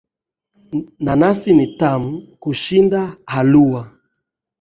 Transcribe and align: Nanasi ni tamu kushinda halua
Nanasi 0.99 1.53
ni 1.53 1.67
tamu 1.77 2.21
kushinda 2.39 3.17
halua 3.25 3.91